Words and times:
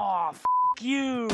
Oh, 0.00 0.30
f 0.32 0.44
you. 0.80 1.28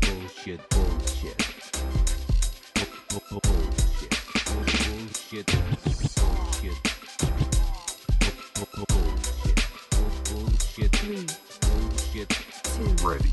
Bullshit, 0.00 0.60
bullshit. 0.70 1.36
Bu- 3.10 3.20
bu- 3.30 3.40
Bullshit. 3.42 4.14
Bullshit. 4.86 5.46
Bullshit. 6.16 6.78
Bu- 8.54 8.70
bu- 8.76 8.86
Bullshit. 8.94 9.58
Bu- 9.90 10.22
Bullshit. 10.30 10.92
Three, 10.92 11.26
Bullshit. 11.66 12.28
two, 12.62 12.88
Ready. 13.06 13.30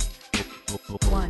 Bu- 0.68 0.82
bu- 0.90 1.12
one. 1.12 1.30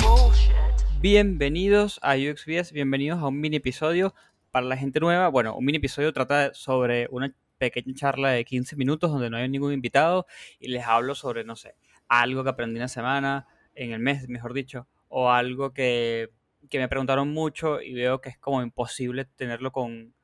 Bullshit. 0.00 0.58
Bienvenidos 1.00 2.00
a 2.02 2.16
UXBS, 2.16 2.72
bienvenidos 2.72 3.20
a 3.22 3.26
un 3.28 3.38
mini 3.40 3.56
episodio 3.56 4.14
la 4.64 4.76
gente 4.76 5.00
nueva. 5.00 5.28
Bueno, 5.28 5.56
un 5.56 5.64
mini 5.64 5.78
episodio 5.78 6.12
trata 6.12 6.52
sobre 6.54 7.08
una 7.10 7.34
pequeña 7.58 7.94
charla 7.94 8.30
de 8.30 8.44
15 8.44 8.76
minutos 8.76 9.10
donde 9.10 9.30
no 9.30 9.36
hay 9.36 9.48
ningún 9.48 9.72
invitado 9.72 10.26
y 10.58 10.68
les 10.68 10.84
hablo 10.86 11.14
sobre, 11.14 11.44
no 11.44 11.56
sé, 11.56 11.74
algo 12.08 12.44
que 12.44 12.50
aprendí 12.50 12.76
en 12.76 12.82
la 12.82 12.88
semana, 12.88 13.46
en 13.74 13.92
el 13.92 14.00
mes, 14.00 14.28
mejor 14.28 14.54
dicho, 14.54 14.88
o 15.08 15.30
algo 15.30 15.72
que, 15.72 16.30
que 16.70 16.78
me 16.78 16.88
preguntaron 16.88 17.28
mucho 17.30 17.80
y 17.80 17.94
veo 17.94 18.20
que 18.20 18.30
es 18.30 18.38
como 18.38 18.62
imposible 18.62 19.24
tenerlo 19.24 19.72
con 19.72 20.14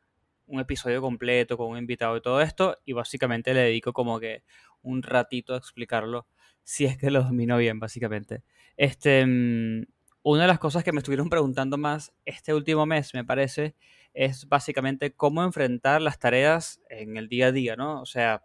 un 0.47 0.61
episodio 0.61 1.01
completo, 1.01 1.57
con 1.57 1.69
un 1.69 1.79
invitado 1.79 2.17
y 2.17 2.21
todo 2.21 2.41
esto, 2.41 2.79
y 2.85 2.93
básicamente 2.93 3.55
le 3.55 3.61
dedico 3.61 3.93
como 3.93 4.21
que 4.21 4.43
un 4.83 5.03
ratito 5.03 5.55
a 5.55 5.59
explicarlo, 5.59 6.27
si 6.63 6.85
es 6.85 6.99
que 6.99 7.11
lo 7.11 7.23
domino 7.23 7.57
bien, 7.57 7.81
básicamente. 7.81 8.43
Este, 8.77 9.25
mm, 9.27 9.85
una 10.23 10.43
de 10.43 10.49
las 10.49 10.59
cosas 10.59 10.85
que 10.85 10.93
me 10.93 10.99
estuvieron 10.99 11.29
preguntando 11.29 11.77
más 11.77 12.13
este 12.25 12.55
último 12.55 12.87
mes, 12.87 13.15
me 13.15 13.25
parece, 13.25 13.75
es 14.15 14.49
básicamente 14.49 15.13
cómo 15.13 15.43
enfrentar 15.43 16.01
las 16.01 16.19
tareas 16.19 16.81
en 16.89 17.17
el 17.17 17.29
día 17.29 17.49
a 17.49 17.53
día, 17.53 17.77
¿no? 17.77 18.01
O 18.01 18.07
sea, 18.07 18.45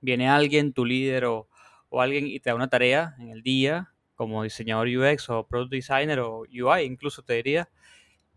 viene 0.00 0.28
alguien, 0.28 0.72
tu 0.72 0.84
líder 0.84 1.26
o, 1.26 1.48
o 1.90 2.00
alguien 2.00 2.26
y 2.26 2.40
te 2.40 2.50
da 2.50 2.56
una 2.56 2.68
tarea 2.68 3.14
en 3.18 3.30
el 3.30 3.42
día, 3.42 3.94
como 4.14 4.42
diseñador 4.42 4.88
UX 4.88 5.30
o 5.30 5.46
product 5.46 5.72
designer 5.72 6.20
o 6.20 6.40
UI, 6.40 6.82
incluso 6.82 7.22
te 7.22 7.34
diría, 7.34 7.68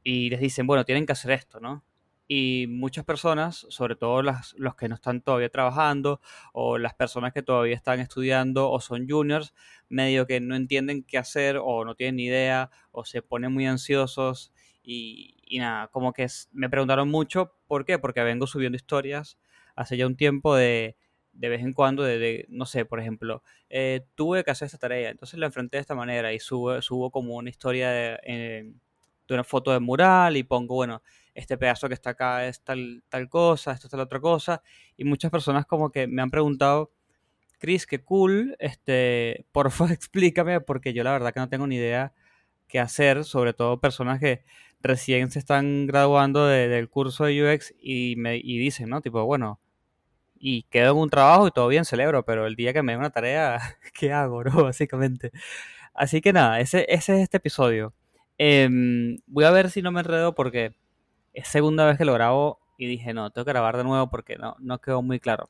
y 0.03 0.29
les 0.29 0.41
dicen, 0.41 0.67
bueno, 0.67 0.85
tienen 0.85 1.05
que 1.05 1.13
hacer 1.13 1.31
esto, 1.31 1.59
¿no? 1.59 1.83
Y 2.27 2.67
muchas 2.69 3.05
personas, 3.05 3.65
sobre 3.69 3.95
todo 3.95 4.21
las, 4.23 4.53
los 4.57 4.75
que 4.75 4.87
no 4.87 4.95
están 4.95 5.21
todavía 5.21 5.49
trabajando 5.49 6.21
o 6.53 6.77
las 6.77 6.93
personas 6.93 7.33
que 7.33 7.43
todavía 7.43 7.75
están 7.75 7.99
estudiando 7.99 8.71
o 8.71 8.79
son 8.79 9.07
juniors, 9.09 9.53
medio 9.89 10.25
que 10.25 10.39
no 10.39 10.55
entienden 10.55 11.03
qué 11.03 11.17
hacer 11.17 11.59
o 11.61 11.85
no 11.85 11.95
tienen 11.95 12.15
ni 12.15 12.25
idea 12.25 12.71
o 12.91 13.05
se 13.05 13.21
ponen 13.21 13.53
muy 13.53 13.65
ansiosos 13.65 14.53
y, 14.81 15.35
y 15.53 15.59
nada, 15.59 15.87
como 15.89 16.13
que 16.13 16.25
me 16.51 16.67
preguntaron 16.67 17.09
mucho, 17.09 17.53
¿por 17.67 17.85
qué? 17.85 17.99
Porque 17.99 18.23
vengo 18.23 18.47
subiendo 18.47 18.75
historias 18.75 19.37
hace 19.75 19.97
ya 19.97 20.07
un 20.07 20.15
tiempo 20.15 20.55
de, 20.55 20.97
de 21.31 21.49
vez 21.49 21.61
en 21.61 21.73
cuando, 21.73 22.01
de, 22.01 22.17
de, 22.17 22.45
no 22.49 22.65
sé, 22.65 22.85
por 22.85 22.99
ejemplo, 22.99 23.43
eh, 23.69 24.07
tuve 24.15 24.43
que 24.43 24.49
hacer 24.49 24.65
esta 24.65 24.79
tarea, 24.79 25.11
entonces 25.11 25.37
la 25.39 25.45
enfrenté 25.45 25.77
de 25.77 25.81
esta 25.81 25.93
manera 25.93 26.33
y 26.33 26.39
subo, 26.39 26.81
subo 26.81 27.11
como 27.11 27.35
una 27.35 27.51
historia 27.51 27.91
de, 27.91 28.19
eh, 28.23 28.73
de 29.27 29.33
una 29.35 29.43
foto 29.43 29.71
de 29.71 29.79
mural 29.79 30.37
y 30.37 30.43
pongo, 30.43 30.73
bueno, 30.73 31.03
este 31.35 31.55
pedazo 31.55 31.87
que 31.87 31.93
está 31.93 32.11
acá 32.11 32.47
es 32.47 32.63
tal, 32.63 33.03
tal 33.07 33.29
cosa, 33.29 33.73
esto 33.73 33.85
es 33.85 33.91
tal 33.91 33.99
otra 33.99 34.19
cosa, 34.19 34.63
y 34.97 35.03
muchas 35.03 35.29
personas 35.29 35.67
como 35.67 35.91
que 35.91 36.07
me 36.07 36.23
han 36.23 36.31
preguntado, 36.31 36.91
Chris, 37.59 37.85
qué 37.85 38.03
cool, 38.03 38.55
este, 38.57 39.45
porfa 39.51 39.85
explícame, 39.93 40.61
porque 40.61 40.93
yo 40.93 41.03
la 41.03 41.11
verdad 41.11 41.31
que 41.31 41.41
no 41.41 41.49
tengo 41.49 41.67
ni 41.67 41.75
idea 41.75 42.11
qué 42.67 42.79
hacer, 42.79 43.23
sobre 43.23 43.53
todo 43.53 43.79
personas 43.79 44.19
que 44.19 44.43
recién 44.83 45.31
se 45.31 45.39
están 45.39 45.87
graduando 45.87 46.45
de- 46.47 46.67
del 46.69 46.89
curso 46.89 47.25
de 47.25 47.43
UX 47.43 47.73
y 47.81 48.15
me 48.17 48.37
y 48.37 48.57
dicen, 48.59 48.89
¿no? 48.89 49.01
Tipo, 49.01 49.25
bueno, 49.25 49.59
y 50.39 50.63
quedo 50.63 50.91
en 50.93 50.97
un 50.97 51.09
trabajo 51.09 51.47
y 51.47 51.51
todo 51.51 51.67
bien, 51.69 51.85
celebro, 51.85 52.25
pero 52.25 52.45
el 52.47 52.55
día 52.55 52.73
que 52.73 52.83
me 52.83 52.91
den 52.93 52.99
una 52.99 53.09
tarea, 53.11 53.59
¿qué 53.93 54.11
hago, 54.13 54.43
no? 54.43 54.51
Básicamente. 54.63 55.31
Así 55.93 56.21
que 56.21 56.33
nada, 56.33 56.59
ese, 56.59 56.85
ese 56.89 57.15
es 57.17 57.23
este 57.23 57.37
episodio. 57.37 57.93
Em, 58.37 59.19
voy 59.27 59.45
a 59.45 59.51
ver 59.51 59.69
si 59.71 59.81
no 59.81 59.91
me 59.91 60.01
enredo 60.01 60.35
porque 60.35 60.75
es 61.33 61.47
segunda 61.49 61.85
vez 61.87 61.97
que 61.97 62.05
lo 62.05 62.13
grabo 62.13 62.59
y 62.77 62.87
dije, 62.87 63.13
no, 63.13 63.31
tengo 63.31 63.45
que 63.45 63.51
grabar 63.53 63.77
de 63.77 63.83
nuevo 63.85 64.09
porque 64.09 64.37
no, 64.37 64.55
no 64.59 64.79
quedó 64.81 65.01
muy 65.03 65.19
claro. 65.21 65.47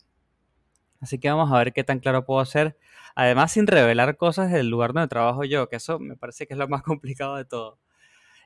Así 1.02 1.20
que 1.20 1.30
vamos 1.30 1.52
a 1.52 1.58
ver 1.58 1.74
qué 1.74 1.84
tan 1.84 2.00
claro 2.00 2.26
puedo 2.26 2.40
hacer. 2.40 2.78
Además, 3.16 3.52
sin 3.52 3.68
revelar 3.68 4.18
cosas 4.18 4.52
del 4.52 4.70
lugar 4.70 4.94
donde 4.94 5.08
trabajo 5.08 5.44
yo, 5.44 5.70
que 5.70 5.76
eso 5.76 6.00
me 6.00 6.16
parece 6.16 6.48
que 6.48 6.54
es 6.54 6.58
lo 6.58 6.68
más 6.68 6.82
complicado 6.84 7.36
de 7.36 7.46
todo. 7.46 7.78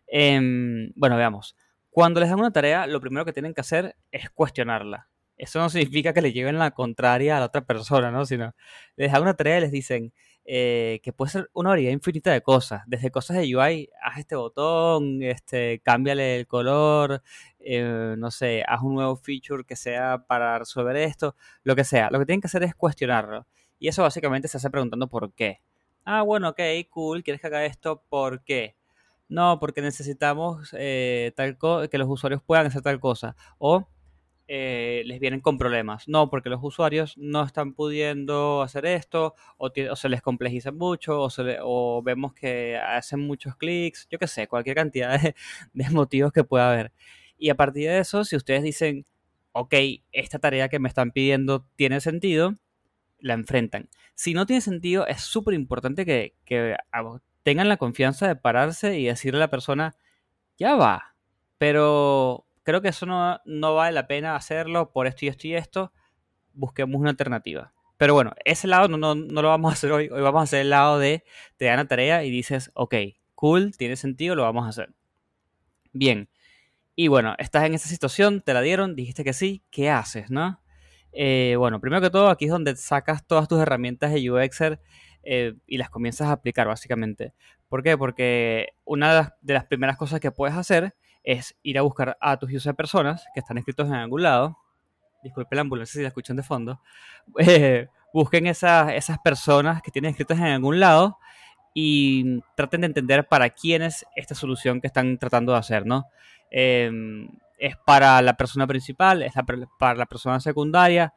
Em, 0.07 0.91
bueno, 0.95 1.17
veamos. 1.17 1.55
Cuando 1.89 2.19
les 2.19 2.29
dan 2.29 2.39
una 2.39 2.51
tarea, 2.51 2.87
lo 2.87 3.01
primero 3.01 3.25
que 3.25 3.33
tienen 3.33 3.53
que 3.53 3.61
hacer 3.61 3.95
es 4.11 4.29
cuestionarla. 4.29 5.09
Eso 5.37 5.59
no 5.59 5.69
significa 5.69 6.13
que 6.13 6.21
le 6.21 6.33
lleven 6.33 6.57
la 6.57 6.71
contraria 6.71 7.37
a 7.37 7.39
la 7.39 7.45
otra 7.47 7.65
persona, 7.65 8.11
¿no? 8.11 8.25
Sino 8.25 8.55
les 8.95 9.11
dan 9.11 9.21
una 9.21 9.35
tarea 9.35 9.59
y 9.59 9.61
les 9.61 9.71
dicen 9.71 10.13
eh, 10.45 10.99
que 11.03 11.11
puede 11.13 11.31
ser 11.31 11.49
una 11.53 11.69
variedad 11.71 11.91
infinita 11.91 12.31
de 12.31 12.41
cosas. 12.41 12.83
Desde 12.87 13.11
cosas 13.11 13.37
de 13.37 13.55
UI, 13.55 13.89
haz 14.01 14.17
este 14.17 14.35
botón, 14.35 15.21
este, 15.21 15.79
cámbiale 15.83 16.37
el 16.37 16.47
color, 16.47 17.21
eh, 17.59 18.15
no 18.17 18.31
sé, 18.31 18.63
haz 18.67 18.81
un 18.81 18.95
nuevo 18.95 19.15
feature 19.17 19.63
que 19.65 19.75
sea 19.75 20.23
para 20.25 20.57
resolver 20.57 20.95
esto, 20.97 21.35
lo 21.63 21.75
que 21.75 21.83
sea. 21.83 22.09
Lo 22.09 22.19
que 22.19 22.25
tienen 22.25 22.41
que 22.41 22.47
hacer 22.47 22.63
es 22.63 22.73
cuestionarlo. 22.75 23.45
Y 23.77 23.89
eso 23.89 24.01
básicamente 24.03 24.47
se 24.47 24.57
hace 24.57 24.69
preguntando 24.69 25.07
por 25.07 25.33
qué. 25.33 25.61
Ah, 26.05 26.21
bueno, 26.21 26.49
ok, 26.49 26.61
cool, 26.89 27.23
¿quieres 27.23 27.41
que 27.41 27.47
haga 27.47 27.65
esto? 27.65 28.03
¿Por 28.09 28.43
qué? 28.43 28.75
No, 29.29 29.59
porque 29.59 29.81
necesitamos 29.81 30.73
eh, 30.77 31.33
tal 31.35 31.57
que 31.89 31.97
los 31.97 32.07
usuarios 32.09 32.41
puedan 32.43 32.67
hacer 32.67 32.81
tal 32.81 32.99
cosa. 32.99 33.35
O 33.57 33.87
eh, 34.49 35.03
les 35.05 35.19
vienen 35.19 35.41
con 35.41 35.57
problemas. 35.57 36.07
No, 36.07 36.29
porque 36.29 36.49
los 36.49 36.59
usuarios 36.63 37.17
no 37.17 37.43
están 37.43 37.73
pudiendo 37.73 38.61
hacer 38.61 38.85
esto, 38.85 39.35
o, 39.57 39.69
se 39.95 40.09
les 40.09 40.21
complejiza 40.21 40.71
mucho, 40.71 41.27
o, 41.63 42.01
vemos 42.01 42.33
que 42.33 42.77
hacen 42.77 43.19
muchos 43.19 43.57
clics, 43.57 44.07
yo 44.09 44.17
qué 44.17 44.27
sé, 44.27 44.47
cualquier 44.47 44.77
cantidad 44.77 45.19
de, 45.73 45.89
motivos 45.89 46.31
que 46.31 46.43
pueda 46.45 46.71
haber. 46.71 46.93
Y 47.37 47.49
a 47.49 47.55
partir 47.55 47.89
de 47.89 47.99
eso, 47.99 48.23
si 48.23 48.35
ustedes 48.37 48.63
dicen, 48.63 49.05
ok, 49.51 49.73
esta 50.13 50.39
tarea 50.39 50.69
que 50.69 50.79
me 50.79 50.87
están 50.89 51.11
pidiendo 51.11 51.65
tiene 51.75 51.99
sentido, 52.01 52.55
la 53.19 53.33
enfrentan. 53.33 53.89
Si 54.15 54.33
no 54.33 54.45
tiene 54.45 54.61
sentido, 54.61 55.07
es 55.07 55.21
súper 55.21 55.55
importante 55.55 56.05
que, 56.05 56.35
que 56.45 56.75
tengan 57.47 57.69
la 57.69 57.77
confianza 57.77 58.27
de 58.27 58.35
pararse 58.35 58.99
y 58.99 59.05
decirle 59.05 59.37
a 59.37 59.45
la 59.45 59.49
persona, 59.49 59.95
ya 60.57 60.75
va, 60.75 61.15
pero 61.57 62.45
creo 62.63 62.81
que 62.81 62.89
eso 62.89 63.05
no, 63.05 63.39
no 63.45 63.73
vale 63.73 63.93
la 63.93 64.05
pena 64.05 64.35
hacerlo 64.35 64.91
por 64.91 65.07
esto 65.07 65.23
y 65.23 65.29
esto 65.29 65.47
y 65.47 65.55
esto, 65.55 65.93
busquemos 66.51 66.99
una 66.99 67.11
alternativa. 67.11 67.71
Pero 67.95 68.13
bueno, 68.13 68.33
ese 68.43 68.67
lado 68.67 68.89
no, 68.89 68.97
no, 68.97 69.15
no 69.15 69.41
lo 69.41 69.47
vamos 69.47 69.71
a 69.71 69.75
hacer 69.75 69.93
hoy, 69.93 70.09
hoy 70.09 70.21
vamos 70.21 70.41
a 70.41 70.43
hacer 70.43 70.59
el 70.59 70.71
lado 70.71 70.99
de 70.99 71.23
te 71.55 71.63
dan 71.63 71.77
la 71.77 71.85
tarea 71.85 72.25
y 72.25 72.31
dices, 72.31 72.69
ok, 72.73 72.95
cool, 73.33 73.77
tiene 73.77 73.95
sentido, 73.95 74.35
lo 74.35 74.43
vamos 74.43 74.65
a 74.65 74.69
hacer. 74.69 74.93
Bien, 75.93 76.29
y 76.97 77.07
bueno, 77.07 77.33
estás 77.37 77.63
en 77.63 77.75
esa 77.75 77.87
situación, 77.87 78.41
te 78.41 78.53
la 78.53 78.59
dieron, 78.59 78.93
dijiste 78.93 79.23
que 79.23 79.31
sí, 79.31 79.63
¿qué 79.71 79.89
haces, 79.89 80.29
no? 80.29 80.61
Eh, 81.13 81.55
bueno, 81.57 81.79
primero 81.79 82.01
que 82.01 82.09
todo, 82.09 82.27
aquí 82.27 82.43
es 82.43 82.51
donde 82.51 82.75
sacas 82.75 83.25
todas 83.25 83.47
tus 83.47 83.61
herramientas 83.61 84.11
de 84.11 84.29
UXer 84.29 84.81
eh, 85.29 85.55
y 85.67 85.77
las 85.77 85.89
comienzas 85.89 86.29
a 86.29 86.31
aplicar, 86.31 86.67
básicamente. 86.67 87.33
¿Por 87.67 87.83
qué? 87.83 87.97
Porque 87.97 88.69
una 88.85 89.09
de 89.09 89.15
las, 89.15 89.33
de 89.41 89.53
las 89.55 89.65
primeras 89.65 89.97
cosas 89.97 90.21
que 90.21 90.31
puedes 90.31 90.55
hacer 90.55 90.95
es 91.21 91.57
ir 91.63 91.77
a 91.77 91.81
buscar 91.81 92.17
a 92.21 92.37
tus 92.37 92.53
user 92.53 92.73
personas 92.75 93.25
que 93.33 93.41
están 93.41 93.57
escritos 93.57 93.89
en 93.89 93.95
algún 93.95 94.23
lado. 94.23 94.57
Disculpe 95.21 95.53
la 95.57 95.63
ambulancia 95.63 95.99
si 95.99 96.01
la 96.01 96.07
escuchan 96.07 96.37
de 96.37 96.43
fondo. 96.43 96.81
Eh, 97.39 97.89
busquen 98.13 98.47
esas, 98.47 98.93
esas 98.93 99.19
personas 99.19 99.81
que 99.81 99.91
tienen 99.91 100.11
escritas 100.11 100.39
en 100.39 100.45
algún 100.45 100.79
lado 100.79 101.17
y 101.73 102.39
traten 102.55 102.81
de 102.81 102.87
entender 102.87 103.27
para 103.27 103.49
quién 103.49 103.81
es 103.81 104.05
esta 104.15 104.33
solución 104.33 104.79
que 104.79 104.87
están 104.87 105.17
tratando 105.17 105.51
de 105.51 105.57
hacer, 105.57 105.85
¿no? 105.85 106.05
Eh, 106.49 106.89
¿Es 107.59 107.75
para 107.85 108.21
la 108.21 108.37
persona 108.37 108.65
principal? 108.65 109.23
¿Es 109.23 109.35
la 109.35 109.43
para 109.77 109.95
la 109.95 110.05
persona 110.05 110.39
secundaria? 110.39 111.13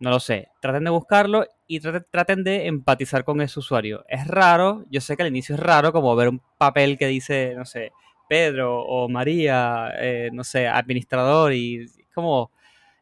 No 0.00 0.10
lo 0.10 0.20
sé. 0.20 0.48
Traten 0.60 0.84
de 0.84 0.90
buscarlo 0.90 1.44
y 1.66 1.80
traten, 1.80 2.44
de 2.44 2.66
empatizar 2.66 3.24
con 3.24 3.40
ese 3.40 3.58
usuario. 3.58 4.04
Es 4.08 4.26
raro, 4.28 4.84
yo 4.90 5.00
sé 5.00 5.16
que 5.16 5.22
al 5.22 5.28
inicio 5.28 5.54
es 5.54 5.60
raro 5.60 5.92
como 5.92 6.14
ver 6.14 6.28
un 6.28 6.40
papel 6.56 6.96
que 6.96 7.06
dice, 7.08 7.54
no 7.56 7.64
sé, 7.64 7.92
Pedro 8.28 8.80
o 8.82 9.08
María, 9.08 9.90
eh, 10.00 10.30
no 10.32 10.44
sé, 10.44 10.68
administrador 10.68 11.52
y 11.52 11.86
como 12.14 12.52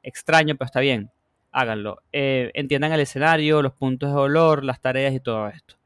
extraño, 0.02 0.56
pero 0.56 0.66
está 0.66 0.81
bien. 0.81 1.10
Háganlo. 1.52 2.02
Eh, 2.12 2.50
entiendan 2.54 2.93
el 2.93 3.00
escenario, 3.00 3.62
los 3.62 3.75
puntos 3.75 4.10
de 4.10 4.14
dolor, 4.14 4.64
las 4.64 4.81
tareas 4.81 5.14
y 5.14 5.20
todo 5.20 5.49
esto. 5.49 5.76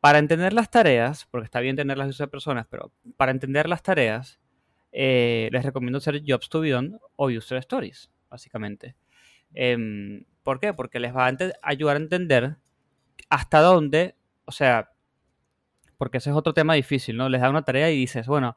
Para 0.00 0.18
entender 0.18 0.52
las 0.52 0.70
tareas, 0.70 1.26
porque 1.30 1.46
está 1.46 1.60
bien 1.60 1.76
tener 1.76 1.96
las 1.98 2.08
user 2.08 2.28
personas, 2.28 2.66
pero 2.68 2.92
para 3.16 3.32
entender 3.32 3.68
las 3.68 3.82
tareas, 3.82 4.38
eh, 4.92 5.48
les 5.52 5.64
recomiendo 5.64 5.98
hacer 5.98 6.22
Jobs 6.26 6.48
to 6.48 6.60
be 6.60 6.70
done 6.70 6.98
o 7.16 7.26
User 7.28 7.58
Stories, 7.58 8.10
básicamente. 8.30 8.94
Em, 9.54 10.24
¿Por 10.42 10.60
qué? 10.60 10.74
Porque 10.74 11.00
les 11.00 11.14
va 11.14 11.26
a 11.26 11.36
ayudar 11.62 11.96
a 11.96 12.00
entender 12.00 12.56
hasta 13.30 13.60
dónde, 13.60 14.14
o 14.44 14.52
sea, 14.52 14.90
porque 15.96 16.18
ese 16.18 16.30
es 16.30 16.36
otro 16.36 16.52
tema 16.52 16.74
difícil, 16.74 17.16
¿no? 17.16 17.28
Les 17.28 17.40
da 17.40 17.50
una 17.50 17.64
tarea 17.64 17.90
y 17.90 17.96
dices, 17.96 18.26
bueno, 18.26 18.56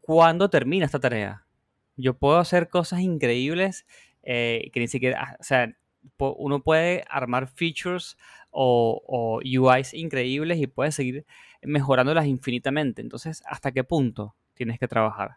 ¿cuándo 0.00 0.50
termina 0.50 0.86
esta 0.86 1.00
tarea? 1.00 1.46
Yo 1.96 2.14
puedo 2.18 2.38
hacer 2.38 2.68
cosas 2.68 3.00
increíbles 3.00 3.86
eh, 4.22 4.70
que 4.72 4.80
ni 4.80 4.88
siquiera, 4.88 5.22
ah, 5.22 5.36
o 5.38 5.42
sea, 5.44 5.72
uno 6.18 6.62
puede 6.62 7.04
armar 7.08 7.48
features 7.48 8.16
o, 8.50 9.02
o 9.06 9.40
UIs 9.44 9.94
increíbles 9.94 10.58
y 10.58 10.66
puede 10.66 10.92
seguir 10.92 11.24
mejorándolas 11.62 12.26
infinitamente. 12.26 13.02
Entonces, 13.02 13.42
¿hasta 13.46 13.72
qué 13.72 13.84
punto 13.84 14.34
tienes 14.54 14.78
que 14.78 14.88
trabajar? 14.88 15.36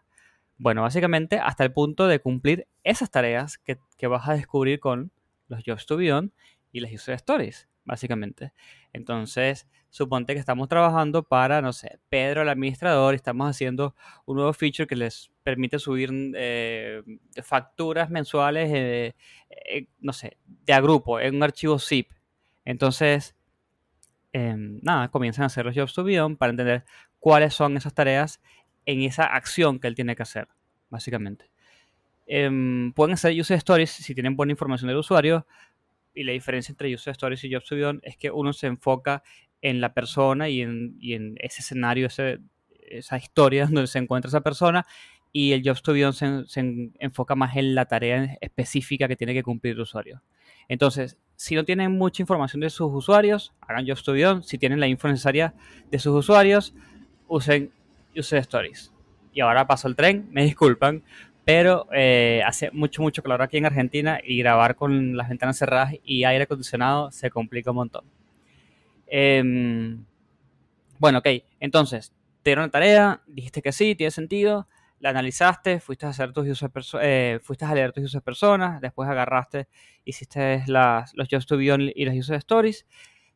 Bueno, 0.58 0.82
básicamente 0.82 1.38
hasta 1.38 1.64
el 1.64 1.72
punto 1.72 2.06
de 2.06 2.20
cumplir 2.20 2.66
esas 2.82 3.10
tareas 3.10 3.58
que, 3.58 3.78
que 3.98 4.06
vas 4.06 4.28
a 4.28 4.34
descubrir 4.34 4.80
con 4.80 5.12
los 5.48 5.62
Jobs 5.64 5.86
to 5.86 5.96
Beyond 5.96 6.32
y 6.72 6.80
las 6.80 6.92
User 6.92 7.14
Stories, 7.14 7.68
básicamente. 7.84 8.52
Entonces, 8.92 9.66
suponte 9.90 10.34
que 10.34 10.40
estamos 10.40 10.68
trabajando 10.68 11.22
para, 11.22 11.62
no 11.62 11.72
sé, 11.72 11.98
Pedro 12.08 12.42
el 12.42 12.48
administrador 12.48 13.14
y 13.14 13.16
estamos 13.16 13.48
haciendo 13.48 13.94
un 14.24 14.36
nuevo 14.36 14.52
feature 14.52 14.86
que 14.86 14.96
les 14.96 15.30
permite 15.42 15.78
subir 15.78 16.10
eh, 16.34 17.02
facturas 17.42 18.10
mensuales, 18.10 18.70
eh, 18.72 19.14
eh, 19.50 19.86
no 20.00 20.12
sé, 20.12 20.36
de 20.44 20.72
a 20.72 20.80
grupo, 20.80 21.20
en 21.20 21.36
un 21.36 21.42
archivo 21.42 21.78
zip. 21.78 22.10
Entonces, 22.64 23.34
em, 24.32 24.80
nada, 24.82 25.08
comienzan 25.08 25.44
a 25.44 25.46
hacer 25.46 25.64
los 25.64 25.74
Jobs 25.74 25.94
to 25.94 26.04
Beyond 26.04 26.36
para 26.36 26.50
entender 26.50 26.84
cuáles 27.18 27.54
son 27.54 27.76
esas 27.76 27.94
tareas 27.94 28.40
en 28.86 29.02
esa 29.02 29.24
acción 29.24 29.78
que 29.78 29.88
él 29.88 29.94
tiene 29.94 30.16
que 30.16 30.22
hacer, 30.22 30.48
básicamente. 30.90 31.50
Em, 32.26 32.92
pueden 32.92 33.14
hacer 33.14 33.38
user 33.38 33.56
stories 33.58 33.90
si 33.90 34.14
tienen 34.14 34.36
buena 34.36 34.52
información 34.52 34.88
del 34.88 34.96
usuario. 34.96 35.46
Y 36.14 36.24
la 36.24 36.32
diferencia 36.32 36.72
entre 36.72 36.92
user 36.94 37.12
stories 37.12 37.44
y 37.44 37.52
Jobs 37.52 37.66
to 37.66 37.76
Beyond 37.76 38.00
es 38.02 38.16
que 38.16 38.30
uno 38.30 38.52
se 38.52 38.66
enfoca 38.66 39.22
en 39.60 39.80
la 39.80 39.92
persona 39.92 40.48
y 40.48 40.62
en, 40.62 40.96
y 40.98 41.12
en 41.14 41.34
ese 41.38 41.60
escenario, 41.60 42.06
ese, 42.06 42.38
esa 42.88 43.18
historia 43.18 43.66
donde 43.70 43.86
se 43.86 43.98
encuentra 43.98 44.28
esa 44.28 44.40
persona. 44.40 44.86
Y 45.32 45.52
el 45.52 45.62
Jobs 45.64 45.82
to 45.82 45.92
Beyond 45.92 46.14
se, 46.14 46.46
se 46.46 46.60
en- 46.60 46.92
enfoca 46.98 47.34
más 47.34 47.56
en 47.56 47.74
la 47.74 47.84
tarea 47.84 48.38
específica 48.40 49.06
que 49.08 49.16
tiene 49.16 49.34
que 49.34 49.42
cumplir 49.42 49.74
el 49.74 49.80
usuario. 49.80 50.22
Entonces, 50.68 51.18
si 51.36 51.54
no 51.54 51.64
tienen 51.64 51.92
mucha 51.92 52.22
información 52.22 52.60
de 52.60 52.70
sus 52.70 52.90
usuarios, 52.92 53.52
hagan 53.60 53.86
Jobs 53.86 54.02
to 54.02 54.12
Beyond. 54.12 54.42
Si 54.44 54.56
tienen 54.58 54.80
la 54.80 54.88
info 54.88 55.06
necesaria 55.08 55.54
de 55.90 55.98
sus 55.98 56.14
usuarios, 56.14 56.74
usen 57.28 57.70
User 58.16 58.38
Stories. 58.38 58.92
Y 59.32 59.40
ahora 59.40 59.66
pasó 59.66 59.88
el 59.88 59.96
tren, 59.96 60.28
me 60.30 60.44
disculpan, 60.44 61.02
pero 61.44 61.86
eh, 61.92 62.42
hace 62.44 62.70
mucho, 62.72 63.02
mucho 63.02 63.22
calor 63.22 63.42
aquí 63.42 63.56
en 63.56 63.66
Argentina 63.66 64.18
y 64.24 64.38
grabar 64.38 64.74
con 64.74 65.16
las 65.16 65.28
ventanas 65.28 65.58
cerradas 65.58 65.94
y 66.04 66.24
aire 66.24 66.44
acondicionado 66.44 67.10
se 67.12 67.30
complica 67.30 67.70
un 67.70 67.76
montón. 67.76 68.04
Em, 69.06 70.04
bueno, 70.98 71.18
ok, 71.18 71.28
entonces, 71.60 72.12
te 72.42 72.50
dieron 72.50 72.64
la 72.64 72.70
tarea, 72.70 73.22
dijiste 73.26 73.62
que 73.62 73.72
sí, 73.72 73.94
tiene 73.94 74.10
sentido, 74.10 74.66
la 74.98 75.10
analizaste, 75.10 75.78
fuiste 75.78 76.06
a 76.06 76.08
hacer 76.08 76.32
tus 76.32 76.48
user 76.48 76.70
eh, 77.02 77.38
fuiste 77.42 77.64
a 77.64 77.74
leer 77.74 77.92
tus 77.92 78.04
user 78.04 78.22
personas, 78.22 78.80
después 78.80 79.08
agarraste, 79.08 79.68
hiciste 80.04 80.64
las, 80.66 81.14
los 81.14 81.28
Just 81.30 81.48
to 81.48 81.56
Beyond 81.56 81.92
y 81.94 82.04
las 82.06 82.16
user 82.16 82.36
stories. 82.36 82.86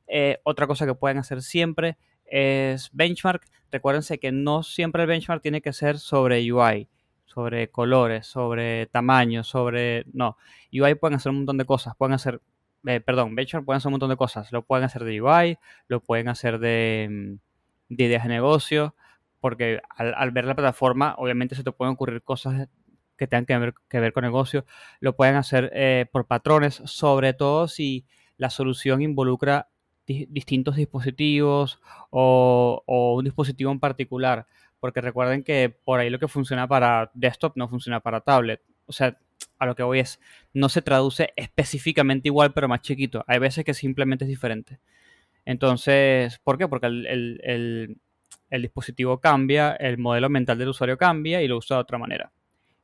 Eh, 0.07 0.41
otra 0.43 0.67
cosa 0.67 0.87
que 0.87 0.95
pueden 0.95 1.19
hacer 1.19 1.43
siempre 1.43 1.97
es 2.31 2.91
benchmark. 2.93 3.47
Recuérdense 3.71 4.19
que 4.19 4.33
no 4.33 4.63
siempre 4.63 5.03
el 5.03 5.09
benchmark 5.09 5.43
tiene 5.43 5.61
que 5.61 5.73
ser 5.73 5.99
sobre 5.99 6.51
UI, 6.53 6.89
sobre 7.27 7.71
colores, 7.71 8.27
sobre 8.27 8.87
tamaño, 8.87 9.45
sobre... 9.45 10.05
No, 10.13 10.37
UI 10.73 10.95
pueden 10.95 11.17
hacer 11.17 11.31
un 11.31 11.39
montón 11.39 11.59
de 11.59 11.65
cosas. 11.65 11.95
Pueden 11.97 12.15
hacer, 12.15 12.41
eh, 12.87 13.01
perdón, 13.01 13.35
benchmark 13.35 13.65
pueden 13.65 13.79
hacer 13.79 13.89
un 13.89 13.95
montón 13.95 14.11
de 14.11 14.17
cosas. 14.17 14.51
Lo 14.53 14.63
pueden 14.63 14.85
hacer 14.85 15.05
de 15.05 15.21
UI, 15.21 15.59
lo 15.89 16.01
pueden 16.01 16.29
hacer 16.29 16.59
de, 16.59 17.09
mm, 17.11 17.95
de 17.95 18.05
ideas 18.05 18.23
de 18.25 18.29
negocio, 18.31 18.95
porque 19.41 19.81
al, 19.97 20.31
ver 20.33 20.45
la 20.45 20.55
plataforma, 20.55 21.15
obviamente 21.19 21.55
se 21.55 21.65
te 21.65 21.73
pueden 21.73 21.95
ocurrir 21.95 22.23
cosas 22.23 22.69
que 23.17 23.27
tengan 23.27 23.47
que 23.47 23.59
ver, 23.59 23.75
que 23.89 24.01
ver 24.01 24.13
con 24.13 24.25
negocio. 24.25 24.65
Lo 25.01 25.17
pueden 25.17 25.37
hacer 25.37 25.71
eh, 25.75 26.07
por 26.11 26.27
patrones, 26.27 26.83
sobre 26.87 27.35
todo 27.35 27.69
si 27.69 28.07
la 28.37 28.51
solución 28.51 29.03
involucra 29.03 29.70
di- 30.11 30.27
distintos 30.31 30.77
dispositivos 30.77 31.81
o, 32.11 32.83
un 33.17 33.25
dispositivo 33.25 33.71
en 33.73 33.81
particular. 33.81 34.47
Porque 34.81 35.01
recuerden 35.03 35.43
que 35.45 35.69
por 35.85 36.01
ahí 36.01 36.09
lo 36.11 36.19
que 36.19 36.29
funciona 36.29 36.67
para 36.67 37.11
desktop 37.15 37.53
no 37.57 37.69
funciona 37.69 38.01
para 38.01 38.21
tablet. 38.23 38.63
O 38.87 38.93
sea, 38.93 39.19
a 39.59 39.67
lo 39.67 39.75
que 39.77 39.83
voy 39.83 39.99
es, 40.01 40.19
no 40.55 40.69
se 40.71 40.81
traduce 40.83 41.33
específicamente 41.37 42.29
igual, 42.29 42.53
pero 42.55 42.67
más 42.69 42.81
chiquito. 42.81 43.23
Hay 43.27 43.39
veces 43.39 43.65
que 43.65 43.75
simplemente 43.75 44.25
es 44.25 44.29
diferente. 44.31 44.81
Entonces, 45.45 46.39
¿por 46.45 46.59
qué? 46.59 46.69
Porque 46.69 46.87
el, 46.87 47.07
el- 47.07 47.41
el- 47.45 47.97
el 48.51 48.63
dispositivo 48.63 49.21
cambia, 49.21 49.73
el 49.77 49.97
modelo 49.99 50.29
mental 50.29 50.59
del 50.59 50.69
usuario 50.71 50.99
cambia 50.99 51.41
y 51.43 51.49
lo 51.49 51.57
usa 51.59 51.77
de 51.77 51.83
otra 51.83 51.99
manera. 51.99 52.33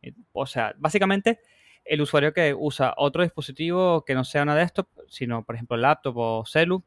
Eh, 0.02 0.12
O 0.32 0.46
sea, 0.46 0.75
básicamente 0.79 1.40
el 1.84 2.00
usuario 2.02 2.32
que 2.32 2.55
usa 2.55 2.94
otro 2.96 3.22
dispositivo 3.22 4.05
que 4.05 4.14
no 4.14 4.25
sea 4.25 4.43
una 4.44 4.55
desktop, 4.56 4.88
sino 5.08 5.44
por 5.44 5.55
ejemplo 5.56 5.76
laptop 5.76 6.17
o 6.19 6.44
celu, 6.46 6.84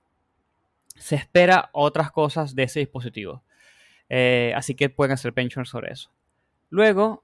se 0.99 1.15
espera 1.15 1.69
otras 1.73 2.11
cosas 2.11 2.55
de 2.55 2.63
ese 2.63 2.79
dispositivo. 2.79 3.43
Eh, 4.09 4.53
así 4.55 4.75
que 4.75 4.89
pueden 4.89 5.13
hacer 5.13 5.31
benchmark 5.31 5.67
sobre 5.67 5.91
eso. 5.91 6.11
Luego, 6.69 7.23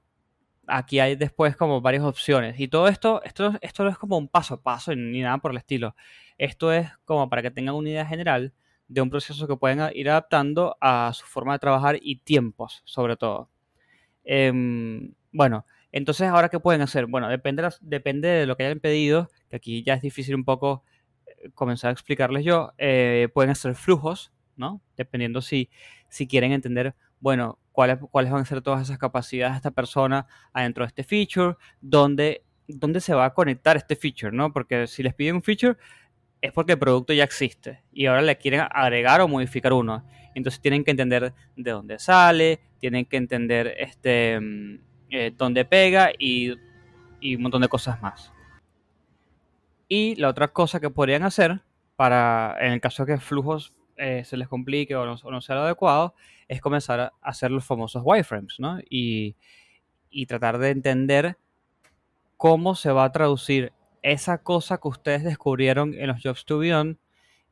aquí 0.66 0.98
hay 1.00 1.16
después 1.16 1.56
como 1.56 1.80
varias 1.80 2.04
opciones. 2.04 2.58
Y 2.58 2.68
todo 2.68 2.88
esto, 2.88 3.22
esto, 3.22 3.54
esto 3.60 3.84
no 3.84 3.90
es 3.90 3.98
como 3.98 4.18
un 4.18 4.28
paso 4.28 4.54
a 4.54 4.62
paso 4.62 4.94
ni 4.94 5.20
nada 5.20 5.38
por 5.38 5.50
el 5.50 5.58
estilo. 5.58 5.94
Esto 6.38 6.72
es 6.72 6.88
como 7.04 7.28
para 7.28 7.42
que 7.42 7.50
tengan 7.50 7.74
una 7.74 7.90
idea 7.90 8.06
general 8.06 8.52
de 8.88 9.00
un 9.00 9.10
proceso 9.10 9.46
que 9.48 9.56
pueden 9.56 9.80
ir 9.94 10.10
adaptando 10.10 10.76
a 10.80 11.12
su 11.14 11.26
forma 11.26 11.54
de 11.54 11.58
trabajar 11.58 11.98
y 12.00 12.16
tiempos, 12.16 12.82
sobre 12.84 13.16
todo. 13.16 13.50
Em, 14.24 15.14
bueno, 15.32 15.66
entonces 15.92 16.28
ahora 16.28 16.48
qué 16.48 16.60
pueden 16.60 16.82
hacer? 16.82 17.06
Bueno, 17.06 17.28
depende, 17.28 17.68
depende 17.80 18.28
de 18.28 18.46
lo 18.46 18.56
que 18.56 18.64
hayan 18.64 18.80
pedido, 18.80 19.30
que 19.50 19.56
aquí 19.56 19.82
ya 19.82 19.94
es 19.94 20.02
difícil 20.02 20.34
un 20.34 20.44
poco 20.44 20.84
comenzar 21.54 21.90
a 21.90 21.92
explicarles 21.92 22.44
yo. 22.44 22.72
Eh, 22.78 23.28
pueden 23.34 23.50
hacer 23.50 23.74
flujos, 23.74 24.32
¿no? 24.56 24.80
Dependiendo 24.96 25.40
si, 25.40 25.70
si 26.08 26.26
quieren 26.26 26.52
entender, 26.52 26.94
bueno, 27.20 27.58
cuáles, 27.72 27.98
cuáles 28.10 28.32
van 28.32 28.42
a 28.42 28.44
ser 28.44 28.62
todas 28.62 28.82
esas 28.82 28.98
capacidades 28.98 29.54
de 29.54 29.56
esta 29.56 29.70
persona 29.70 30.26
adentro 30.52 30.84
de 30.84 30.88
este 30.88 31.04
feature, 31.04 31.56
dónde, 31.80 32.44
dónde 32.68 33.00
se 33.00 33.14
va 33.14 33.26
a 33.26 33.34
conectar 33.34 33.76
este 33.76 33.96
feature, 33.96 34.32
¿no? 34.32 34.52
Porque 34.52 34.86
si 34.86 35.02
les 35.02 35.14
piden 35.14 35.36
un 35.36 35.42
feature 35.42 35.76
es 36.40 36.52
porque 36.52 36.72
el 36.72 36.78
producto 36.78 37.12
ya 37.12 37.24
existe 37.24 37.82
y 37.92 38.06
ahora 38.06 38.22
le 38.22 38.36
quieren 38.36 38.62
agregar 38.70 39.20
o 39.20 39.28
modificar 39.28 39.72
uno. 39.72 40.04
Entonces 40.34 40.60
tienen 40.60 40.84
que 40.84 40.90
entender 40.90 41.32
de 41.56 41.70
dónde 41.70 41.98
sale, 41.98 42.60
tienen 42.78 43.06
que 43.06 43.16
entender 43.16 43.74
este, 43.78 44.38
mm, 44.40 44.78
eh, 45.10 45.32
dónde 45.36 45.64
pega 45.64 46.10
y, 46.18 46.54
y 47.20 47.36
un 47.36 47.42
montón 47.42 47.62
de 47.62 47.68
cosas 47.68 48.00
más. 48.02 48.32
Y 49.88 50.16
la 50.16 50.28
otra 50.28 50.48
cosa 50.48 50.80
que 50.80 50.90
podrían 50.90 51.22
hacer 51.22 51.60
para, 51.96 52.56
en 52.60 52.72
el 52.72 52.80
caso 52.80 53.04
de 53.04 53.14
que 53.14 53.20
flujos 53.20 53.74
eh, 53.96 54.24
se 54.24 54.36
les 54.36 54.48
complique 54.48 54.94
o 54.94 55.06
no, 55.06 55.40
sea 55.40 55.54
lo 55.54 55.62
adecuado, 55.62 56.14
es 56.48 56.60
comenzar 56.60 57.00
a 57.00 57.12
hacer 57.22 57.50
los 57.50 57.64
famosos 57.64 58.02
wireframes, 58.04 58.56
¿no? 58.58 58.78
Y, 58.90 59.36
y 60.10 60.26
tratar 60.26 60.58
de 60.58 60.70
entender 60.70 61.36
cómo 62.36 62.74
se 62.74 62.92
va 62.92 63.04
a 63.04 63.12
traducir 63.12 63.72
esa 64.02 64.38
cosa 64.38 64.78
que 64.78 64.88
ustedes 64.88 65.24
descubrieron 65.24 65.94
en 65.94 66.08
los 66.08 66.22
Jobs 66.22 66.44
to 66.44 66.58
Beyond 66.58 66.98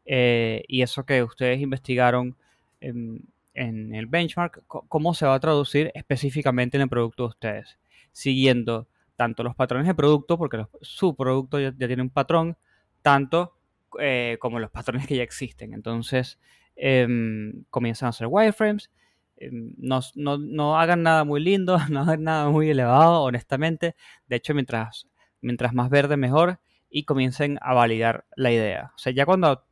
eh, 0.04 0.62
y 0.68 0.82
eso 0.82 1.04
que 1.04 1.22
ustedes 1.22 1.60
investigaron 1.60 2.36
en, 2.80 3.26
en 3.54 3.94
el 3.94 4.06
benchmark, 4.06 4.62
cómo 4.66 5.14
se 5.14 5.26
va 5.26 5.34
a 5.34 5.40
traducir 5.40 5.90
específicamente 5.94 6.76
en 6.76 6.82
el 6.82 6.88
producto 6.88 7.24
de 7.24 7.28
ustedes, 7.28 7.78
siguiendo 8.12 8.86
tanto 9.16 9.42
los 9.42 9.54
patrones 9.54 9.86
de 9.86 9.94
producto, 9.94 10.38
porque 10.38 10.66
su 10.80 11.14
producto 11.16 11.60
ya, 11.60 11.72
tiene 11.72 12.02
un 12.02 12.10
patrón, 12.10 12.56
tanto 13.02 13.56
eh, 14.00 14.36
como 14.40 14.58
los 14.58 14.70
patrones 14.70 15.06
que 15.06 15.16
ya 15.16 15.22
existen. 15.22 15.72
Entonces, 15.74 16.38
em, 16.76 17.64
comienzan 17.70 18.06
a 18.08 18.10
hacer 18.10 18.26
wireframes. 18.30 18.90
em, 19.36 19.74
No, 19.78 20.00
no- 20.14 20.38
no 20.38 20.78
hagan 20.78 21.02
nada 21.02 21.24
muy 21.24 21.40
lindo, 21.42 21.76
no 21.90 22.00
hagan 22.02 22.22
nada 22.24 22.48
muy 22.50 22.70
elevado, 22.70 23.22
honestamente. 23.22 23.94
De 24.28 24.36
hecho, 24.36 24.54
mientras, 24.54 25.06
mientras 25.40 25.74
más 25.74 25.90
verde, 25.90 26.16
mejor. 26.16 26.60
Y 26.90 27.04
comiencen 27.04 27.58
a 27.62 27.74
validar 27.74 28.24
la 28.36 28.52
idea. 28.52 28.92
O 28.94 28.98
sea, 28.98 29.12
ya 29.12 29.26
cuando 29.26 29.64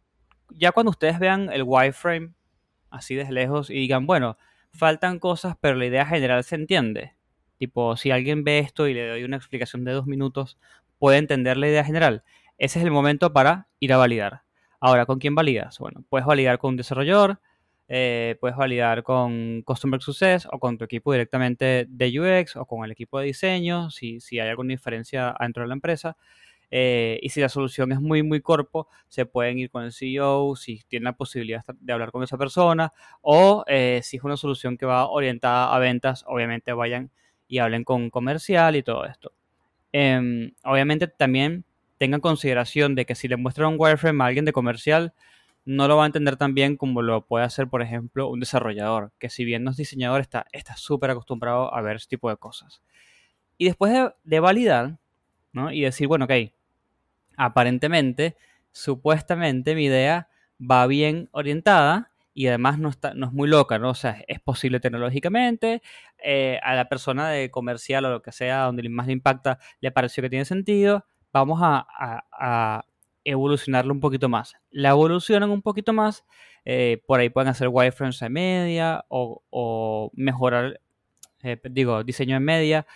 ya 0.50 0.72
cuando 0.72 0.90
ustedes 0.90 1.18
vean 1.18 1.50
el 1.52 1.62
wireframe 1.64 2.34
así 2.90 3.14
desde 3.14 3.32
lejos 3.32 3.70
y 3.70 3.74
digan, 3.74 4.06
bueno, 4.06 4.36
faltan 4.72 5.18
cosas, 5.18 5.56
pero 5.60 5.76
la 5.76 5.86
idea 5.86 6.06
general 6.06 6.44
se 6.44 6.56
entiende. 6.56 7.14
Tipo, 7.62 7.96
si 7.96 8.10
alguien 8.10 8.42
ve 8.42 8.58
esto 8.58 8.88
y 8.88 8.94
le 8.94 9.06
doy 9.06 9.22
una 9.22 9.36
explicación 9.36 9.84
de 9.84 9.92
dos 9.92 10.08
minutos, 10.08 10.58
puede 10.98 11.18
entender 11.18 11.56
la 11.56 11.68
idea 11.68 11.84
general. 11.84 12.24
Ese 12.58 12.80
es 12.80 12.84
el 12.84 12.90
momento 12.90 13.32
para 13.32 13.68
ir 13.78 13.92
a 13.92 13.98
validar. 13.98 14.42
Ahora, 14.80 15.06
¿con 15.06 15.20
quién 15.20 15.36
validas? 15.36 15.78
Bueno, 15.78 16.04
puedes 16.08 16.26
validar 16.26 16.58
con 16.58 16.70
un 16.70 16.76
desarrollador, 16.76 17.38
eh, 17.86 18.36
puedes 18.40 18.56
validar 18.56 19.04
con 19.04 19.62
Customer 19.62 20.02
Success 20.02 20.48
o 20.50 20.58
con 20.58 20.76
tu 20.76 20.84
equipo 20.84 21.12
directamente 21.12 21.86
de 21.88 22.20
UX 22.20 22.56
o 22.56 22.66
con 22.66 22.84
el 22.84 22.90
equipo 22.90 23.20
de 23.20 23.26
diseño, 23.26 23.90
si, 23.90 24.18
si 24.18 24.40
hay 24.40 24.48
alguna 24.48 24.72
diferencia 24.72 25.32
dentro 25.38 25.62
de 25.62 25.68
la 25.68 25.74
empresa. 25.74 26.16
Eh, 26.68 27.20
y 27.22 27.28
si 27.28 27.40
la 27.40 27.48
solución 27.48 27.92
es 27.92 28.00
muy, 28.00 28.24
muy 28.24 28.40
corpo, 28.40 28.88
se 29.06 29.24
pueden 29.24 29.60
ir 29.60 29.70
con 29.70 29.84
el 29.84 29.92
CEO, 29.92 30.56
si 30.56 30.82
tienen 30.88 31.04
la 31.04 31.12
posibilidad 31.12 31.62
de 31.78 31.92
hablar 31.92 32.10
con 32.10 32.24
esa 32.24 32.36
persona, 32.36 32.92
o 33.20 33.62
eh, 33.68 34.00
si 34.02 34.16
es 34.16 34.24
una 34.24 34.36
solución 34.36 34.76
que 34.76 34.84
va 34.84 35.08
orientada 35.08 35.72
a 35.72 35.78
ventas, 35.78 36.24
obviamente 36.26 36.72
vayan 36.72 37.12
y 37.52 37.58
hablen 37.58 37.84
con 37.84 38.08
comercial 38.08 38.76
y 38.76 38.82
todo 38.82 39.04
esto. 39.04 39.30
Em, 39.92 40.54
obviamente 40.64 41.06
también 41.06 41.66
tengan 41.98 42.22
consideración 42.22 42.94
de 42.94 43.04
que 43.04 43.14
si 43.14 43.28
le 43.28 43.36
muestran 43.36 43.74
un 43.74 43.76
wireframe 43.78 44.24
a 44.24 44.26
alguien 44.28 44.46
de 44.46 44.54
comercial, 44.54 45.12
no 45.66 45.86
lo 45.86 45.98
va 45.98 46.04
a 46.04 46.06
entender 46.06 46.38
tan 46.38 46.54
bien 46.54 46.78
como 46.78 47.02
lo 47.02 47.26
puede 47.26 47.44
hacer, 47.44 47.68
por 47.68 47.82
ejemplo, 47.82 48.30
un 48.30 48.40
desarrollador, 48.40 49.12
que 49.18 49.28
si 49.28 49.44
bien 49.44 49.64
no 49.64 49.70
es 49.70 49.76
diseñador, 49.76 50.22
está 50.22 50.76
súper 50.76 51.10
acostumbrado 51.10 51.74
a 51.74 51.82
ver 51.82 51.96
ese 51.96 52.08
tipo 52.08 52.30
de 52.30 52.38
cosas. 52.38 52.80
Y 53.58 53.66
después 53.66 53.92
de, 54.24 54.40
validar, 54.40 54.96
¿no? 55.52 55.70
Y 55.70 55.82
decir, 55.82 56.08
bueno, 56.08 56.24
ok, 56.24 56.32
aparentemente, 57.36 58.34
supuestamente 58.70 59.74
mi 59.74 59.84
idea 59.84 60.30
va 60.58 60.86
bien 60.86 61.28
orientada 61.32 62.12
y 62.32 62.46
además 62.46 62.78
no, 62.78 62.88
está, 62.88 63.12
no 63.12 63.26
es 63.26 63.32
muy 63.32 63.46
loca, 63.46 63.78
¿no? 63.78 63.90
O 63.90 63.94
sea, 63.94 64.24
es 64.26 64.40
posible 64.40 64.80
tecnológicamente, 64.80 65.82
eh, 66.24 66.58
a 66.62 66.74
la 66.74 66.88
persona 66.88 67.28
de 67.28 67.50
comercial 67.50 68.04
o 68.04 68.10
lo 68.10 68.22
que 68.22 68.32
sea, 68.32 68.64
donde 68.64 68.88
más 68.88 69.06
le 69.06 69.12
impacta, 69.14 69.58
le 69.80 69.90
pareció 69.90 70.22
que 70.22 70.30
tiene 70.30 70.44
sentido, 70.44 71.04
vamos 71.32 71.60
a, 71.62 71.86
a, 72.32 72.84
evolucionarlo 73.24 73.92
un 73.92 74.00
poquito 74.00 74.28
más. 74.28 74.54
La 74.70 74.90
evolucionan 74.90 75.50
un 75.50 75.62
poquito 75.62 75.92
más, 75.92 76.24
eh, 76.64 77.02
por 77.06 77.20
ahí 77.20 77.28
pueden 77.28 77.48
hacer 77.48 77.68
wireframes 77.68 78.20
en 78.22 78.32
media 78.32 79.04
o, 79.08 80.10
mejorar, 80.14 80.80
eh, 81.42 81.60
digo, 81.70 82.02
diseño 82.04 82.36
en 82.36 82.44
media 82.44 82.86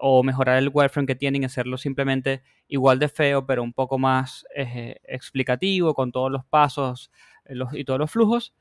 o 0.00 0.22
mejorar 0.22 0.58
el 0.58 0.70
wireframe 0.72 1.06
que 1.06 1.14
tienen 1.14 1.42
y 1.42 1.46
hacerlo 1.46 1.78
simplemente 1.78 2.42
igual 2.68 2.98
de 2.98 3.08
feo, 3.08 3.46
pero 3.46 3.62
un 3.62 3.72
poco 3.72 3.98
más 3.98 4.44
eh, 4.56 4.96
explicativo, 5.04 5.94
con 5.94 6.12
todos 6.12 6.30
los 6.30 6.44
pasos 6.44 7.10
y 7.72 7.84
todos 7.84 7.98
los 7.98 8.10
flujos, 8.10 8.54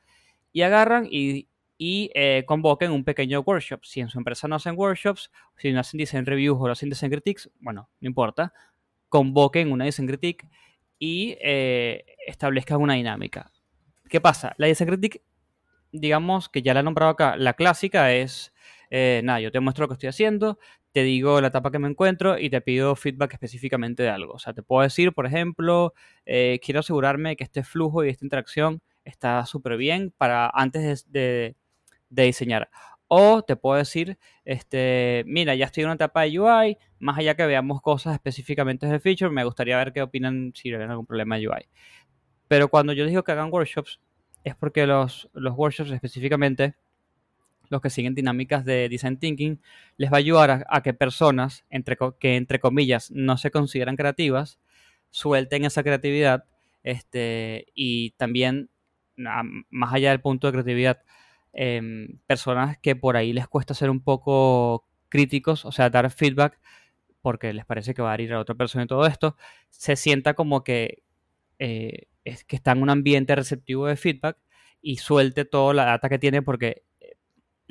y 0.52 0.64
agarran 0.64 1.08
y, 1.10 1.48
y 1.84 2.12
eh, 2.14 2.44
convoquen 2.46 2.92
un 2.92 3.04
pequeño 3.04 3.40
workshop. 3.40 3.84
Si 3.86 4.02
en 4.02 4.08
su 4.08 4.20
empresa 4.20 4.48
no 4.48 4.58
hacen 4.58 4.78
workshops, 4.78 5.32
si 5.58 5.72
no 5.72 5.80
hacen 5.80 5.98
design 5.98 6.28
reviews 6.28 6.56
o 6.62 6.68
no 6.68 6.74
hacen 6.74 6.90
design 6.90 7.10
critiques, 7.10 7.50
bueno, 7.60 7.90
no 8.00 8.08
importa, 8.08 8.54
convoquen 9.10 9.72
una 9.72 9.86
design 9.86 10.08
critique 10.08 10.48
y 11.00 11.36
eh, 11.42 12.06
establezcan 12.28 12.80
una 12.80 12.94
dinámica. 12.94 13.52
¿Qué 14.10 14.22
pasa? 14.22 14.54
La 14.60 14.68
design 14.68 14.90
critique, 14.90 15.24
digamos 15.92 16.50
que 16.50 16.62
ya 16.62 16.76
la 16.76 16.82
he 16.82 16.84
nombrado 16.84 17.14
acá, 17.14 17.36
la 17.36 17.56
clásica 17.56 18.14
es, 18.14 18.54
nada, 18.92 19.40
yo 19.40 19.52
te 19.52 19.60
muestro 19.60 19.86
lo 19.86 19.88
que 19.88 19.94
estoy 19.94 20.10
haciendo, 20.10 20.60
te 20.92 21.02
digo 21.02 21.42
la 21.42 21.48
etapa 21.48 21.72
que 21.72 21.80
me 21.80 21.88
encuentro 21.88 22.38
y 22.38 22.52
te 22.52 22.62
pido 22.62 22.96
feedback 22.96 23.34
específicamente 23.34 24.04
de 24.04 24.10
algo. 24.10 24.34
O 24.34 24.40
sea, 24.40 24.54
te 24.54 24.62
puedo 24.62 24.84
decir, 24.84 25.14
por 25.14 25.26
ejemplo, 25.26 25.96
eh, 26.28 26.60
quiero 26.64 26.82
asegurarme 26.82 27.36
que 27.36 27.44
este 27.44 27.64
flujo 27.64 28.06
y 28.06 28.10
esta 28.10 28.24
interacción 28.24 28.84
está 29.04 29.44
súper 29.48 29.78
bien 29.78 30.14
para 30.16 30.48
antes 30.54 31.12
de, 31.12 31.56
diseñar. 32.12 32.70
O 33.08 33.42
te 33.42 33.56
puedo 33.56 33.78
decir, 33.78 34.18
este, 34.46 35.24
mira, 35.28 35.56
ya 35.56 35.66
estoy 35.66 35.84
en 35.84 35.88
una 35.88 35.96
etapa 35.96 36.22
de 36.22 36.40
UI, 36.40 36.78
más 37.00 37.18
allá 37.18 37.36
que 37.36 37.46
veamos 37.46 37.82
cosas 37.82 38.14
específicamente 38.14 38.86
de 38.88 39.00
feature, 39.00 39.32
me 39.32 39.44
gustaría 39.44 39.78
ver 39.78 39.92
qué 39.92 40.02
opinan 40.02 40.54
si 40.56 40.72
ven 40.72 40.90
algún 40.90 41.06
problema 41.06 41.38
de 41.38 41.48
UI. 41.48 41.68
Pero 42.48 42.70
cuando 42.70 42.94
yo 42.94 43.06
digo 43.06 43.24
que 43.24 43.32
hagan 43.32 43.52
workshops, 43.52 44.00
es 44.44 44.56
porque 44.56 44.86
los, 44.88 45.30
los 45.34 45.56
workshops 45.58 45.92
específicamente 45.92 46.76
los 47.72 47.82
que 47.82 47.90
siguen 47.90 48.14
dinámicas 48.14 48.66
de 48.66 48.90
design 48.90 49.18
thinking, 49.18 49.62
les 49.96 50.12
va 50.12 50.18
a 50.18 50.20
ayudar 50.20 50.66
a, 50.70 50.84
que 50.84 50.94
personas 50.94 51.66
entre, 51.70 51.98
que 52.20 52.36
entre 52.36 52.60
comillas 52.60 53.10
no 53.12 53.38
se 53.38 53.50
consideran 53.50 53.96
creativas, 53.96 54.60
suelten 55.10 55.64
esa 55.64 55.82
creatividad 55.82 56.44
este, 56.84 57.68
y 57.74 58.12
también, 58.12 58.70
más 59.16 59.94
allá 59.94 60.10
del 60.10 60.20
punto 60.20 60.48
de 60.48 60.54
creatividad, 60.54 61.02
em, 61.54 62.20
personas 62.28 62.78
que 62.80 62.96
por 62.96 63.18
ahí 63.18 63.34
les 63.34 63.48
cuesta 63.48 63.74
ser 63.74 63.90
un 63.90 64.02
poco 64.04 64.88
críticos, 65.10 65.66
o 65.66 65.72
sea, 65.72 65.90
dar 65.90 66.10
feedback 66.12 66.60
porque 67.22 67.54
les 67.54 67.66
parece 67.66 67.94
que 67.94 68.02
va 68.02 68.14
a 68.14 68.22
ir 68.22 68.34
a 68.34 68.40
otra 68.40 68.56
persona 68.56 68.86
y 68.86 68.88
todo 68.88 69.06
esto, 69.06 69.38
se 69.70 69.96
sienta 69.96 70.34
como 70.34 70.64
que, 70.64 71.04
eh, 71.60 72.08
es 72.26 72.44
que 72.44 72.56
está 72.56 72.72
en 72.72 72.82
un 72.82 72.90
ambiente 72.90 73.36
receptivo 73.36 73.88
de 73.88 73.96
feedback 73.96 74.38
y 74.82 74.98
suelte 74.98 75.46
toda 75.46 75.74
la 75.74 75.86
data 75.86 76.10
que 76.10 76.20
tiene 76.20 76.42
porque 76.42 76.84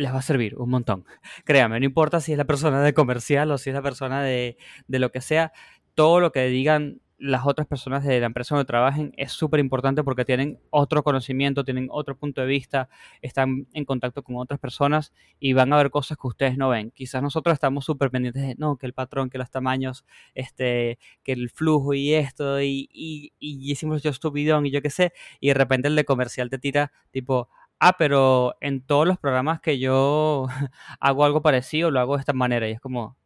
les 0.00 0.12
va 0.12 0.18
a 0.18 0.22
servir 0.22 0.56
un 0.56 0.70
montón. 0.70 1.04
Créame, 1.44 1.78
no 1.78 1.87
importa 1.87 2.20
si 2.20 2.32
es 2.32 2.38
la 2.38 2.46
persona 2.46 2.82
de 2.82 2.94
comercial 2.94 3.50
o 3.50 3.58
si 3.58 3.70
es 3.70 3.75
la 3.75 3.82
persona 3.82 4.22
de, 4.22 4.56
de 4.88 4.99
lo 4.99 5.10
que 5.12 5.20
sea, 5.20 5.52
todo 5.94 6.20
lo 6.20 6.32
que 6.32 6.46
digan 6.46 7.00
las 7.20 7.46
otras 7.46 7.66
personas 7.66 8.02
de 8.02 8.18
la 8.18 8.26
empresa 8.26 8.54
donde 8.54 8.66
trabajen 8.66 9.12
es 9.16 9.32
súper 9.32 9.60
importante 9.60 10.02
porque 10.02 10.24
tienen 10.24 10.58
otro 10.70 11.02
conocimiento, 11.02 11.64
tienen 11.64 11.88
otro 11.90 12.16
punto 12.16 12.40
de 12.40 12.46
vista, 12.46 12.88
están 13.20 13.66
en 13.74 13.84
contacto 13.84 14.22
con 14.22 14.36
otras 14.36 14.58
personas 14.58 15.12
y 15.38 15.52
van 15.52 15.72
a 15.72 15.76
ver 15.76 15.90
cosas 15.90 16.16
que 16.16 16.26
ustedes 16.26 16.56
no 16.56 16.70
ven. 16.70 16.90
Quizás 16.92 17.22
nosotros 17.22 17.52
estamos 17.52 17.84
súper 17.84 18.10
pendientes 18.10 18.42
de, 18.42 18.54
no, 18.56 18.76
que 18.76 18.86
el 18.86 18.94
patrón, 18.94 19.28
que 19.28 19.38
los 19.38 19.50
tamaños, 19.50 20.04
este, 20.34 20.98
que 21.22 21.32
el 21.32 21.50
flujo 21.50 21.92
y 21.92 22.14
esto, 22.14 22.60
y, 22.62 22.88
y, 22.92 23.32
y 23.38 23.70
hicimos 23.70 24.02
yo 24.02 24.10
estupidón 24.10 24.64
y 24.66 24.70
yo 24.70 24.80
qué 24.80 24.90
sé, 24.90 25.12
y 25.40 25.48
de 25.48 25.54
repente 25.54 25.88
el 25.88 25.96
de 25.96 26.04
comercial 26.04 26.48
te 26.48 26.58
tira 26.58 26.90
tipo, 27.10 27.50
ah, 27.80 27.96
pero 27.98 28.54
en 28.60 28.82
todos 28.82 29.06
los 29.06 29.18
programas 29.18 29.60
que 29.60 29.78
yo 29.78 30.46
hago 31.00 31.24
algo 31.24 31.42
parecido, 31.42 31.90
lo 31.90 32.00
hago 32.00 32.16
de 32.16 32.20
esta 32.20 32.32
manera. 32.32 32.68
Y 32.68 32.72
es 32.72 32.80
como, 32.80 33.16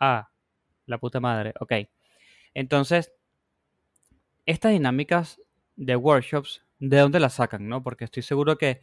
ah, 0.00 0.30
la 0.86 0.98
puta 0.98 1.20
madre, 1.20 1.54
ok. 1.60 1.72
Entonces, 2.54 3.12
estas 4.46 4.72
dinámicas 4.72 5.40
de 5.76 5.96
workshops, 5.96 6.62
¿de 6.78 6.98
dónde 6.98 7.20
las 7.20 7.34
sacan? 7.34 7.68
¿no? 7.68 7.82
Porque 7.82 8.04
estoy 8.04 8.22
seguro 8.22 8.58
que 8.58 8.80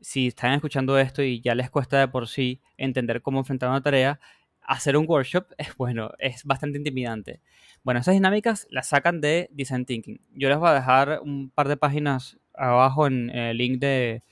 si 0.00 0.28
están 0.28 0.52
escuchando 0.54 0.98
esto 0.98 1.22
y 1.22 1.40
ya 1.40 1.54
les 1.54 1.70
cuesta 1.70 1.98
de 1.98 2.08
por 2.08 2.28
sí 2.28 2.60
entender 2.76 3.22
cómo 3.22 3.38
enfrentar 3.38 3.70
una 3.70 3.82
tarea, 3.82 4.18
hacer 4.62 4.96
un 4.96 5.06
workshop 5.08 5.46
es 5.58 5.74
bueno, 5.76 6.12
es 6.18 6.44
bastante 6.44 6.78
intimidante. 6.78 7.40
Bueno, 7.84 8.00
esas 8.00 8.14
dinámicas 8.14 8.66
las 8.70 8.88
sacan 8.88 9.20
de 9.20 9.48
Design 9.52 9.84
Thinking. 9.84 10.20
Yo 10.34 10.48
les 10.48 10.58
voy 10.58 10.68
a 10.68 10.74
dejar 10.74 11.20
un 11.22 11.50
par 11.50 11.68
de 11.68 11.76
páginas 11.76 12.38
abajo 12.54 13.06
en, 13.06 13.30
el 13.30 13.56
link 13.56 13.80
de, 13.80 14.22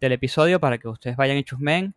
del 0.00 0.12
episodio 0.12 0.60
para 0.60 0.78
que 0.78 0.88
ustedes 0.88 1.16
vayan 1.16 1.38
y 1.38 1.44
chusmen. 1.44 1.94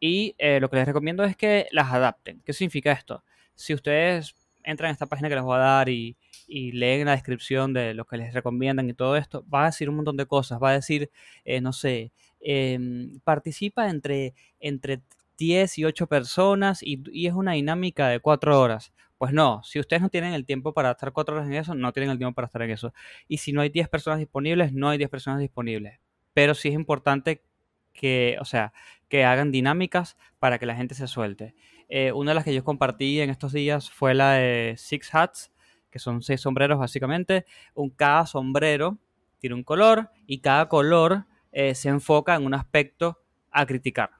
Y 0.00 0.36
eh, 0.38 0.60
lo 0.60 0.70
que 0.70 0.76
les 0.76 0.86
recomiendo 0.86 1.24
es 1.24 1.36
que 1.36 1.66
las 1.72 1.92
adapten. 1.92 2.40
¿Qué 2.44 2.52
significa 2.52 2.92
esto? 2.92 3.24
Si 3.56 3.74
ustedes 3.74 4.36
entran 4.64 4.90
a 4.90 4.92
esta 4.92 5.06
página 5.06 5.28
que 5.28 5.34
les 5.34 5.44
voy 5.44 5.56
a 5.56 5.60
dar 5.60 5.88
y, 5.88 6.16
y 6.48 6.72
leen 6.72 7.06
la 7.06 7.12
descripción 7.12 7.74
de 7.74 7.94
lo 7.94 8.06
que 8.06 8.16
les 8.16 8.32
recomiendan 8.32 8.88
y 8.88 8.94
todo 8.94 9.16
esto, 9.16 9.44
va 9.52 9.64
a 9.64 9.66
decir 9.66 9.88
un 9.90 9.96
montón 9.96 10.16
de 10.16 10.26
cosas. 10.26 10.60
Va 10.60 10.70
a 10.70 10.72
decir, 10.72 11.10
eh, 11.44 11.60
no 11.60 11.72
sé, 11.72 12.12
em, 12.40 13.20
participa 13.20 13.90
entre, 13.90 14.34
entre 14.58 15.02
10 15.36 15.78
y 15.78 15.84
8 15.84 16.06
personas 16.06 16.82
y, 16.82 17.02
es 17.26 17.34
una 17.34 17.52
dinámica 17.52 18.08
de 18.08 18.20
4 18.20 18.60
horas. 18.60 18.92
Pues 19.18 19.32
no, 19.32 19.62
si 19.64 19.78
ustedes 19.78 20.00
no 20.02 20.08
tienen 20.08 20.32
el 20.32 20.46
tiempo 20.46 20.72
para 20.72 20.92
estar 20.92 21.12
4 21.12 21.36
horas 21.36 21.48
en 21.48 21.54
eso, 21.54 21.74
no 21.74 21.92
tienen 21.92 22.10
el 22.10 22.18
tiempo 22.18 22.34
para 22.34 22.46
estar 22.46 22.62
en 22.62 22.70
eso. 22.70 22.92
Y 23.28 23.38
si 23.38 23.52
no 23.52 23.60
hay 23.60 23.68
10 23.68 23.88
personas 23.88 24.18
disponibles, 24.18 24.72
no 24.72 24.88
hay 24.88 24.98
10 24.98 25.10
personas 25.10 25.40
disponibles. 25.40 26.00
Pero 26.34 26.54
sí 26.54 26.68
es 26.68 26.74
importante 26.74 27.42
que, 27.92 28.36
o 28.40 28.44
sea, 28.44 28.72
que 29.08 29.24
hagan 29.24 29.50
dinámicas 29.52 30.16
para 30.38 30.58
que 30.58 30.66
la 30.66 30.76
gente 30.76 30.94
se 30.94 31.08
suelte. 31.08 31.54
Eh, 31.88 32.12
una 32.12 32.32
de 32.32 32.34
las 32.36 32.44
que 32.44 32.54
yo 32.54 32.64
compartí 32.64 33.20
en 33.20 33.30
estos 33.30 33.52
días 33.52 33.90
fue 33.90 34.14
la 34.14 34.32
de 34.32 34.74
Six 34.76 35.14
Hats, 35.14 35.52
que 35.90 35.98
son 35.98 36.22
seis 36.22 36.40
sombreros 36.40 36.78
básicamente. 36.78 37.46
Un, 37.74 37.90
cada 37.90 38.26
sombrero 38.26 38.98
tiene 39.38 39.54
un 39.54 39.64
color 39.64 40.10
y 40.26 40.38
cada 40.40 40.68
color 40.68 41.24
eh, 41.52 41.74
se 41.74 41.88
enfoca 41.88 42.34
en 42.34 42.44
un 42.44 42.54
aspecto 42.54 43.18
a 43.50 43.66
criticar. 43.66 44.10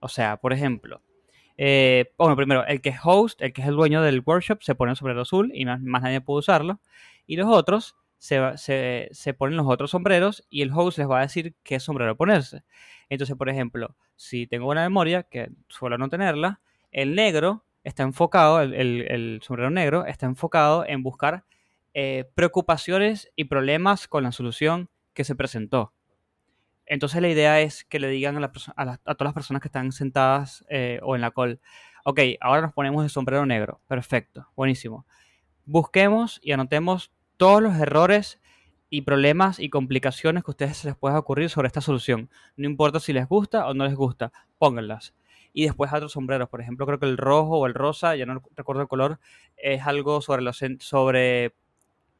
O 0.00 0.08
sea, 0.08 0.38
por 0.38 0.52
ejemplo, 0.52 1.02
eh, 1.56 2.12
bueno, 2.16 2.34
primero, 2.34 2.66
el 2.66 2.80
que 2.80 2.88
es 2.88 2.98
host, 3.04 3.40
el 3.42 3.52
que 3.52 3.62
es 3.62 3.68
el 3.68 3.74
dueño 3.74 4.02
del 4.02 4.22
workshop, 4.24 4.62
se 4.62 4.74
pone 4.74 4.92
el 4.92 4.96
sombrero 4.96 5.20
azul 5.22 5.52
y 5.54 5.64
más, 5.64 5.80
nadie 5.80 6.20
puede 6.20 6.40
usarlo. 6.40 6.80
Y 7.26 7.36
los 7.36 7.48
otros 7.48 7.94
se, 8.18 8.40
se, 8.56 9.08
se, 9.12 9.34
ponen 9.34 9.56
los 9.56 9.66
otros 9.66 9.90
sombreros 9.90 10.46
y 10.48 10.62
el 10.62 10.70
host 10.72 10.98
les 10.98 11.08
va 11.08 11.18
a 11.18 11.22
decir 11.22 11.54
qué 11.62 11.78
sombrero 11.78 12.16
ponerse. 12.16 12.62
Entonces, 13.08 13.36
por 13.36 13.48
ejemplo, 13.48 13.96
si 14.16 14.46
tengo 14.46 14.64
buena 14.66 14.82
memoria, 14.82 15.24
que 15.24 15.50
suelo 15.68 15.98
no 15.98 16.08
tenerla, 16.08 16.60
el 16.92 17.14
negro 17.14 17.64
está 17.84 18.04
enfocado, 18.04 18.60
el, 18.60 19.40
sombrero 19.42 19.70
negro 19.70 20.06
está 20.06 20.26
enfocado 20.26 20.86
en 20.86 21.02
buscar 21.02 21.44
eh, 21.94 22.30
preocupaciones 22.34 23.30
y 23.34 23.44
problemas 23.44 24.06
con 24.06 24.22
la 24.22 24.32
solución 24.32 24.88
que 25.14 25.24
se 25.24 25.34
presentó. 25.34 25.92
Entonces 26.86 27.20
la 27.20 27.28
idea 27.28 27.60
es 27.60 27.84
que 27.84 27.98
le 27.98 28.08
digan 28.08 28.42
a, 28.42 28.52
a, 28.76 28.82
a 28.82 29.14
todas 29.14 29.28
las 29.28 29.34
personas 29.34 29.62
que 29.62 29.68
están 29.68 29.92
sentadas 29.92 30.64
eh, 30.68 31.00
o 31.02 31.16
en 31.16 31.22
la 31.22 31.30
call, 31.30 31.60
ok, 32.04 32.20
ahora 32.40 32.62
nos 32.62 32.72
ponemos 32.72 33.02
el 33.04 33.10
sombrero 33.10 33.46
negro. 33.46 33.80
Perfecto, 33.88 34.48
buenísimo. 34.54 35.06
Busquemos 35.64 36.40
y 36.42 36.52
anotemos 36.52 37.12
todos 37.36 37.62
los 37.62 37.76
errores 37.76 38.40
y 38.90 39.02
problemas 39.02 39.58
y 39.58 39.70
complicaciones 39.70 40.44
que 40.44 40.50
a 40.50 40.52
ustedes 40.52 40.76
se 40.76 40.88
les 40.88 40.96
pueda 40.96 41.18
ocurrir 41.18 41.48
sobre 41.48 41.66
esta 41.66 41.80
solución. 41.80 42.28
No 42.56 42.66
importa 42.66 43.00
si 43.00 43.12
les 43.12 43.26
gusta 43.26 43.66
o 43.66 43.74
no 43.74 43.84
les 43.84 43.94
gusta, 43.94 44.32
pónganlas. 44.58 45.14
Y 45.52 45.64
después 45.64 45.92
otros 45.92 46.12
sombreros, 46.12 46.48
por 46.48 46.60
ejemplo, 46.60 46.86
creo 46.86 46.98
que 46.98 47.06
el 47.06 47.18
rojo 47.18 47.58
o 47.58 47.66
el 47.66 47.74
rosa, 47.74 48.16
ya 48.16 48.26
no 48.26 48.42
recuerdo 48.56 48.82
el 48.82 48.88
color, 48.88 49.18
es 49.56 49.82
algo 49.86 50.20
sobre, 50.22 50.42
los, 50.42 50.60
sobre 50.80 51.54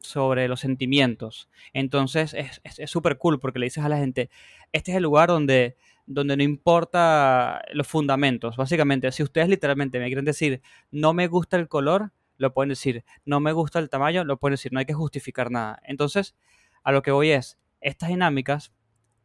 sobre 0.03 0.49
los 0.49 0.61
sentimientos. 0.61 1.49
Entonces 1.73 2.35
es 2.35 2.91
súper 2.91 3.19
cool 3.19 3.41
porque 3.41 3.59
le 3.59 3.67
dices 3.67 3.85
a 3.85 3.89
la 3.89 3.99
gente, 3.99 4.31
este 4.73 4.91
es 4.91 4.97
el 4.97 5.03
lugar 5.03 5.29
donde, 5.29 5.77
donde 6.07 6.37
no 6.37 6.43
importa 6.43 7.63
los 7.73 7.87
fundamentos. 7.87 8.57
Básicamente, 8.57 9.11
si 9.13 9.23
ustedes 9.23 9.49
literalmente 9.49 9.99
me 9.99 10.07
quieren 10.07 10.25
decir, 10.25 10.61
no 10.91 11.15
me 11.15 11.29
gusta 11.29 11.57
el 11.57 11.69
color, 11.69 12.13
lo 12.39 12.53
pueden 12.53 12.71
decir, 12.71 13.05
no 13.25 13.41
me 13.41 13.53
gusta 13.53 13.79
el 13.79 13.89
tamaño, 13.89 14.25
lo 14.25 14.39
pueden 14.39 14.55
decir, 14.55 14.73
no 14.73 14.81
hay 14.81 14.87
que 14.87 14.95
justificar 14.95 15.51
nada. 15.51 15.81
Entonces, 15.85 16.35
a 16.83 16.93
lo 16.93 17.03
que 17.03 17.13
voy 17.13 17.31
es, 17.31 17.59
estas 17.81 18.09
dinámicas 18.09 18.73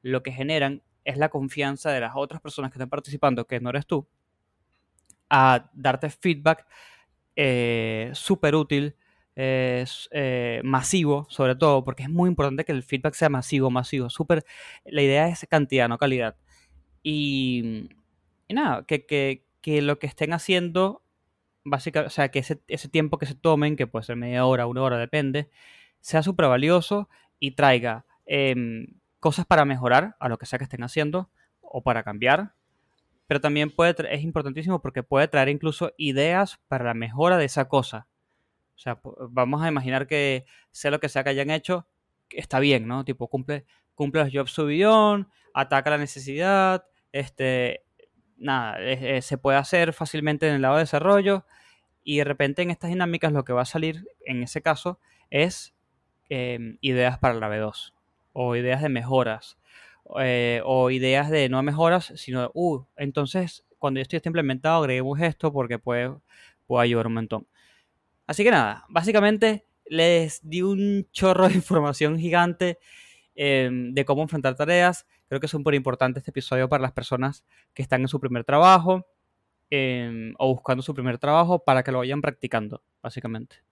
lo 0.03 0.23
que 0.23 0.31
generan 0.31 0.83
es 1.07 1.17
la 1.17 1.29
confianza 1.29 1.89
de 1.91 2.01
las 2.01 2.11
otras 2.15 2.41
personas 2.41 2.69
que 2.69 2.77
están 2.77 2.89
participando, 2.89 3.47
que 3.47 3.61
no 3.61 3.69
eres 3.69 3.87
tú, 3.87 4.05
a 5.29 5.69
darte 5.73 6.09
feedback 6.09 6.67
eh, 7.37 8.11
súper 8.13 8.55
útil, 8.55 8.95
eh, 9.37 9.85
eh, 10.11 10.61
masivo, 10.65 11.25
sobre 11.29 11.55
todo, 11.55 11.85
porque 11.85 12.03
es 12.03 12.09
muy 12.09 12.27
importante 12.27 12.65
que 12.65 12.73
el 12.73 12.83
feedback 12.83 13.13
sea 13.13 13.29
masivo, 13.29 13.69
masivo, 13.71 14.09
súper. 14.09 14.43
La 14.83 15.01
idea 15.01 15.29
es 15.29 15.45
cantidad, 15.49 15.87
no 15.87 15.97
calidad. 15.97 16.35
Y, 17.03 17.89
y 18.49 18.53
nada, 18.53 18.85
que, 18.85 19.05
que, 19.05 19.45
que 19.61 19.81
lo 19.81 19.99
que 19.99 20.07
estén 20.07 20.33
haciendo, 20.33 21.03
básicamente, 21.63 22.07
o 22.07 22.11
sea, 22.11 22.29
que 22.29 22.39
ese, 22.39 22.61
ese 22.67 22.89
tiempo 22.89 23.17
que 23.17 23.27
se 23.27 23.35
tomen, 23.35 23.77
que 23.77 23.87
puede 23.87 24.03
ser 24.03 24.17
media 24.17 24.45
hora, 24.45 24.67
una 24.67 24.81
hora, 24.81 24.97
depende, 24.97 25.49
sea 26.01 26.21
súper 26.21 26.47
valioso 26.47 27.07
y 27.39 27.51
traiga 27.51 28.05
em, 28.25 28.87
cosas 29.19 29.45
para 29.45 29.65
mejorar 29.65 30.15
a 30.19 30.29
lo 30.29 30.37
que 30.37 30.45
sea 30.45 30.59
que 30.59 30.65
estén 30.65 30.83
haciendo 30.83 31.29
o 31.61 31.81
para 31.81 32.03
cambiar 32.03 32.53
pero 33.27 33.41
también 33.41 33.69
puede 33.69 33.93
es 34.09 34.23
importantísimo 34.23 34.81
porque 34.81 35.03
puede 35.03 35.27
traer 35.27 35.49
incluso 35.49 35.93
ideas 35.97 36.59
para 36.69 36.85
la 36.85 36.93
mejora 36.93 37.37
de 37.37 37.45
esa 37.45 37.67
cosa. 37.67 38.07
O 38.75 38.79
sea, 38.79 38.99
vamos 39.29 39.61
a 39.61 39.67
imaginar 39.67 40.07
que 40.07 40.45
sea 40.71 40.91
lo 40.91 40.99
que 40.99 41.09
sea 41.09 41.23
que 41.23 41.31
hayan 41.31 41.49
hecho, 41.49 41.87
está 42.29 42.59
bien, 42.59 42.87
¿no? 42.87 43.03
Tipo, 43.03 43.27
cumple, 43.27 43.65
cumple 43.95 44.23
los 44.23 44.33
jobs 44.33 44.51
su 44.51 45.25
ataca 45.53 45.89
la 45.89 45.97
necesidad, 45.97 46.85
este, 47.11 47.83
nada, 48.37 48.79
eh, 48.79 49.21
se 49.21 49.37
puede 49.37 49.57
hacer 49.57 49.93
fácilmente 49.93 50.47
en 50.47 50.55
el 50.55 50.61
lado 50.61 50.75
de 50.75 50.81
desarrollo 50.81 51.45
y 52.03 52.19
de 52.19 52.23
repente 52.23 52.61
en 52.61 52.69
estas 52.69 52.91
dinámicas 52.91 53.33
lo 53.33 53.43
que 53.43 53.53
va 53.53 53.63
a 53.63 53.65
salir 53.65 54.07
en 54.25 54.43
ese 54.43 54.61
caso 54.61 54.99
es 55.31 55.73
em, 56.29 56.77
ideas 56.81 57.17
para 57.17 57.33
la 57.33 57.49
B2 57.49 57.96
o 58.39 58.55
ideas 58.55 58.83
de 58.83 58.89
mejoras 58.89 59.57
eh, 60.19 60.61
o 60.63 60.91
ideas 60.91 61.31
de 61.31 61.49
no 61.49 61.61
mejoras, 61.63 62.13
sino, 62.15 62.51
uh, 62.53 62.85
entonces 62.95 63.65
cuando 63.79 63.99
esto 63.99 64.15
esté 64.15 64.29
implementado 64.29 64.83
agreguemos 64.83 65.19
esto 65.19 65.51
porque 65.51 65.79
puede, 65.79 66.13
puede 66.67 66.83
ayudar 66.83 67.07
un 67.07 67.15
montón. 67.15 67.47
Así 68.27 68.43
que 68.43 68.51
nada, 68.51 68.85
básicamente 68.89 69.65
les 69.85 70.47
di 70.47 70.61
un 70.61 71.07
chorro 71.11 71.47
de 71.47 71.55
información 71.61 72.19
gigante 72.19 72.77
eh, 73.33 73.69
de 73.71 74.05
cómo 74.05 74.21
enfrentar 74.21 74.53
tareas. 74.55 75.07
Creo 75.27 75.39
que 75.39 75.47
es 75.47 75.51
súper 75.51 75.73
importante 75.73 76.19
este 76.19 76.29
episodio 76.29 76.69
para 76.69 76.83
las 76.83 76.91
personas 76.91 77.43
que 77.73 77.81
están 77.81 78.01
en 78.01 78.07
su 78.07 78.19
primer 78.19 78.43
trabajo 78.43 79.07
eh, 79.71 80.31
o 80.37 80.53
buscando 80.53 80.83
su 80.83 80.93
primer 80.93 81.17
trabajo 81.17 81.63
para 81.63 81.81
que 81.81 81.91
lo 81.91 81.97
vayan 81.99 82.21
practicando, 82.21 82.83
básicamente. 83.01 83.63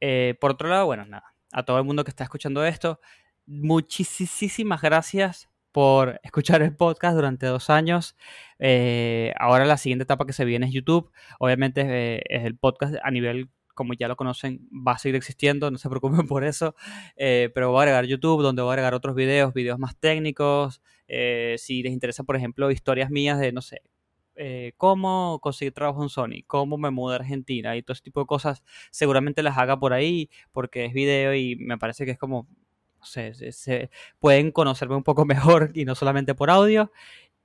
Eh, 0.00 0.36
por 0.40 0.52
otro 0.52 0.68
lado, 0.70 0.86
bueno, 0.86 1.04
nada, 1.04 1.34
a 1.52 1.64
todo 1.64 1.78
el 1.78 1.84
mundo 1.84 2.02
que 2.02 2.10
está 2.10 2.24
escuchando 2.24 2.64
esto, 2.64 2.98
muchísimas 3.46 4.82
gracias 4.82 5.48
por 5.74 6.20
escuchar 6.22 6.62
el 6.62 6.76
podcast 6.76 7.16
durante 7.16 7.46
dos 7.46 7.68
años. 7.68 8.16
Eh, 8.60 9.32
ahora 9.40 9.64
la 9.64 9.76
siguiente 9.76 10.04
etapa 10.04 10.24
que 10.24 10.32
se 10.32 10.44
viene 10.44 10.66
es 10.66 10.72
YouTube. 10.72 11.10
Obviamente 11.40 11.80
eh, 11.84 12.22
es 12.28 12.44
el 12.44 12.56
podcast 12.56 12.94
a 13.02 13.10
nivel, 13.10 13.50
como 13.74 13.92
ya 13.94 14.06
lo 14.06 14.14
conocen, 14.14 14.68
va 14.70 14.92
a 14.92 14.98
seguir 14.98 15.16
existiendo, 15.16 15.72
no 15.72 15.78
se 15.78 15.88
preocupen 15.90 16.28
por 16.28 16.44
eso. 16.44 16.76
Eh, 17.16 17.50
pero 17.54 17.72
voy 17.72 17.80
a 17.80 17.82
agregar 17.82 18.06
YouTube, 18.06 18.40
donde 18.40 18.62
voy 18.62 18.70
a 18.70 18.72
agregar 18.74 18.94
otros 18.94 19.16
videos, 19.16 19.52
videos 19.52 19.80
más 19.80 19.96
técnicos. 19.98 20.80
Si 21.08 21.82
les 21.82 21.92
interesa, 21.92 22.22
por 22.22 22.36
ejemplo, 22.36 22.70
historias 22.70 23.10
mías 23.10 23.40
de, 23.40 23.50
no 23.50 23.60
sé, 23.60 23.82
cómo 24.76 25.40
conseguir 25.40 25.72
trabajo 25.72 26.04
en 26.04 26.08
Sony, 26.08 26.44
cómo 26.46 26.78
me 26.78 26.90
mudé 26.90 27.14
a 27.14 27.18
Argentina 27.18 27.76
y 27.76 27.82
todo 27.82 27.94
ese 27.94 28.02
tipo 28.02 28.20
de 28.20 28.26
cosas, 28.26 28.62
seguramente 28.92 29.42
las 29.42 29.58
haga 29.58 29.78
por 29.78 29.92
ahí 29.92 30.30
porque 30.52 30.84
es 30.84 30.92
video 30.92 31.34
y 31.34 31.56
me 31.56 31.78
parece 31.78 32.04
que 32.04 32.12
es 32.12 32.18
como, 32.18 32.48
no 33.04 33.06
sé, 33.06 33.34
se, 33.34 33.52
se- 33.52 33.90
pueden 34.18 34.50
conocerme 34.50 34.96
un 34.96 35.02
poco 35.04 35.24
mejor 35.26 35.70
y 35.74 35.84
no 35.84 35.94
solamente 35.94 36.34
por 36.34 36.48
audio. 36.50 36.90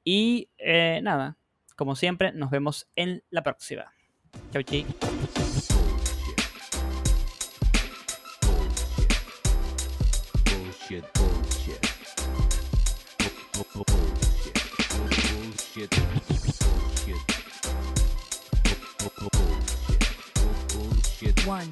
Y 0.05 0.47
eh, 0.57 1.01
nada, 1.03 1.35
como 1.75 1.95
siempre, 1.97 2.31
nos 2.31 2.49
vemos 2.49 2.87
en 2.95 3.23
la 3.29 3.43
próxima. 3.43 3.91
Chau, 4.53 4.63
chi. 4.63 4.85
One, 21.45 21.67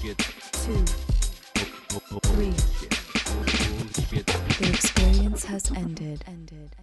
two, 0.00 0.14
three. 2.22 2.93
The 4.58 4.68
experience 4.68 5.44
has 5.46 5.72
ended. 5.72 6.22
Ended. 6.28 6.76